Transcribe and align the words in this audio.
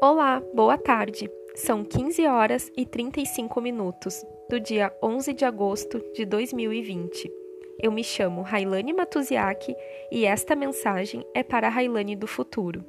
Olá, 0.00 0.40
boa 0.54 0.78
tarde. 0.78 1.28
São 1.56 1.82
15 1.82 2.24
horas 2.28 2.70
e 2.76 2.86
35 2.86 3.60
minutos 3.60 4.24
do 4.48 4.60
dia 4.60 4.92
11 5.02 5.34
de 5.34 5.44
agosto 5.44 6.00
de 6.14 6.24
2020. 6.24 7.28
Eu 7.82 7.90
me 7.90 8.04
chamo 8.04 8.42
Railane 8.42 8.92
Matuziak 8.92 9.74
e 10.12 10.24
esta 10.24 10.54
mensagem 10.54 11.26
é 11.34 11.42
para 11.42 11.66
a 11.66 11.70
Railane 11.70 12.14
do 12.14 12.28
futuro. 12.28 12.84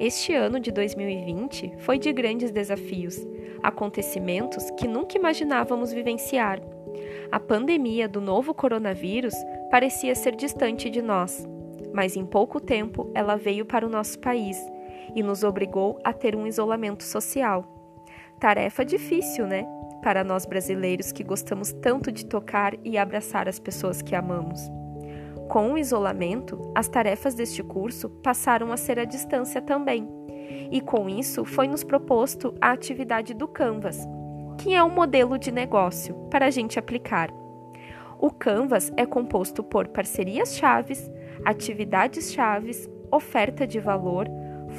Este 0.00 0.32
ano 0.34 0.58
de 0.58 0.72
2020 0.72 1.74
foi 1.80 1.98
de 1.98 2.10
grandes 2.14 2.50
desafios, 2.50 3.18
acontecimentos 3.62 4.70
que 4.70 4.88
nunca 4.88 5.18
imaginávamos 5.18 5.92
vivenciar. 5.92 6.62
A 7.30 7.38
pandemia 7.38 8.08
do 8.08 8.22
novo 8.22 8.54
coronavírus 8.54 9.34
parecia 9.70 10.14
ser 10.14 10.34
distante 10.34 10.88
de 10.88 11.02
nós, 11.02 11.46
mas 11.92 12.16
em 12.16 12.24
pouco 12.24 12.58
tempo 12.58 13.10
ela 13.14 13.36
veio 13.36 13.66
para 13.66 13.86
o 13.86 13.90
nosso 13.90 14.18
país 14.18 14.56
e 15.14 15.22
nos 15.22 15.42
obrigou 15.42 15.98
a 16.04 16.12
ter 16.12 16.34
um 16.36 16.46
isolamento 16.46 17.02
social. 17.02 17.64
Tarefa 18.40 18.84
difícil, 18.84 19.46
né? 19.46 19.64
Para 20.02 20.24
nós 20.24 20.44
brasileiros 20.44 21.12
que 21.12 21.22
gostamos 21.22 21.72
tanto 21.72 22.10
de 22.10 22.26
tocar 22.26 22.74
e 22.84 22.98
abraçar 22.98 23.48
as 23.48 23.58
pessoas 23.58 24.02
que 24.02 24.14
amamos. 24.14 24.60
Com 25.48 25.72
o 25.72 25.78
isolamento, 25.78 26.72
as 26.74 26.88
tarefas 26.88 27.34
deste 27.34 27.62
curso 27.62 28.08
passaram 28.08 28.72
a 28.72 28.76
ser 28.76 28.98
à 28.98 29.04
distância 29.04 29.60
também. 29.60 30.08
E 30.70 30.80
com 30.80 31.08
isso 31.08 31.44
foi 31.44 31.68
nos 31.68 31.84
proposto 31.84 32.54
a 32.60 32.72
atividade 32.72 33.34
do 33.34 33.46
Canvas, 33.46 33.98
que 34.58 34.74
é 34.74 34.82
um 34.82 34.90
modelo 34.90 35.38
de 35.38 35.52
negócio 35.52 36.14
para 36.30 36.46
a 36.46 36.50
gente 36.50 36.78
aplicar. 36.78 37.30
O 38.18 38.30
Canvas 38.30 38.90
é 38.96 39.04
composto 39.04 39.62
por 39.62 39.88
parcerias 39.88 40.56
chaves, 40.56 41.10
atividades 41.44 42.32
chaves, 42.32 42.88
oferta 43.10 43.66
de 43.66 43.78
valor, 43.78 44.26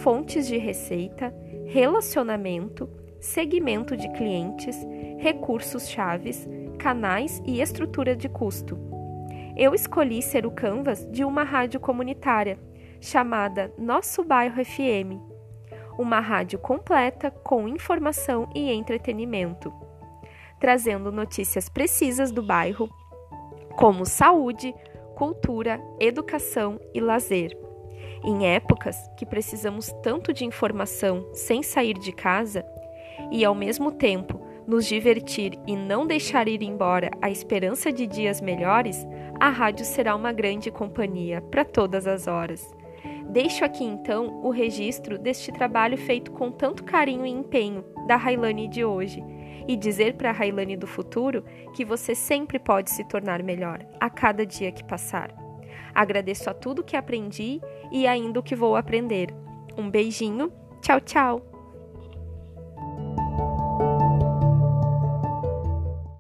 fontes 0.02 0.48
de 0.48 0.58
receita, 0.58 1.34
relacionamento, 1.66 2.90
segmento 3.20 3.96
de 3.96 4.10
clientes, 4.14 4.76
recursos 5.18 5.88
chaves, 5.88 6.48
canais 6.78 7.42
e 7.46 7.62
estrutura 7.62 8.16
de 8.16 8.28
custo. 8.28 8.78
Eu 9.56 9.74
escolhi 9.74 10.22
ser 10.22 10.46
o 10.46 10.52
canvas 10.52 11.10
de 11.12 11.24
uma 11.24 11.44
rádio 11.44 11.80
comunitária 11.80 12.60
chamada 13.00 13.74
Nosso 13.78 14.24
Bairro 14.24 14.64
FM, 14.64 15.20
uma 15.98 16.20
rádio 16.20 16.58
completa 16.58 17.30
com 17.30 17.68
informação 17.68 18.50
e 18.56 18.72
entretenimento, 18.72 19.72
trazendo 20.60 21.12
notícias 21.12 21.70
precisas 21.70 22.32
do 22.32 22.42
bairro, 22.42 22.90
como 23.78 24.06
saúde, 24.06 24.74
cultura, 25.16 25.80
educação 26.00 26.80
e 26.94 27.00
lazer. 27.00 27.63
Em 28.24 28.48
épocas 28.48 29.10
que 29.18 29.26
precisamos 29.26 29.94
tanto 30.02 30.34
de 30.34 30.46
informação 30.46 31.28
sem 31.34 31.62
sair 31.62 31.94
de 31.96 32.12
casa 32.12 32.66
e, 33.32 33.44
ao 33.44 33.54
mesmo 33.54 33.92
tempo, 33.92 34.40
nos 34.68 34.86
divertir 34.86 35.60
e 35.68 35.76
não 35.76 36.08
deixar 36.08 36.48
ir 36.48 36.62
embora 36.62 37.12
a 37.22 37.30
esperança 37.30 37.92
de 37.92 38.08
dias 38.08 38.40
melhores, 38.40 39.06
a 39.40 39.50
rádio 39.50 39.86
será 39.86 40.16
uma 40.16 40.32
grande 40.32 40.72
companhia 40.72 41.42
para 41.42 41.66
todas 41.66 42.08
as 42.08 42.28
horas. 42.28 42.74
Deixo 43.30 43.66
aqui 43.66 43.84
então 43.84 44.42
o 44.44 44.50
registro 44.52 45.18
deste 45.18 45.52
trabalho 45.52 45.98
feito 45.98 46.32
com 46.32 46.52
tanto 46.52 46.84
carinho 46.84 47.26
e 47.26 47.30
empenho 47.30 47.84
da 48.08 48.16
Railane 48.16 48.68
de 48.68 48.86
hoje 48.86 49.24
e 49.68 49.76
dizer 49.76 50.16
para 50.16 50.30
a 50.30 50.34
Railane 50.34 50.78
do 50.78 50.88
futuro 50.88 51.44
que 51.74 51.86
você 51.86 52.14
sempre 52.14 52.60
pode 52.60 52.92
se 52.92 53.04
tornar 53.06 53.42
melhor 53.42 53.86
a 54.00 54.10
cada 54.10 54.46
dia 54.46 54.72
que 54.72 54.84
passar. 54.84 55.43
Agradeço 55.94 56.50
a 56.50 56.54
tudo 56.54 56.84
que 56.84 56.96
aprendi 56.96 57.62
e 57.92 58.08
ainda 58.08 58.40
o 58.40 58.44
que 58.44 58.56
vou 58.56 58.76
aprender. 58.76 59.34
Um 59.78 59.90
beijinho, 59.90 60.52
tchau, 60.82 61.00
tchau! 61.00 61.53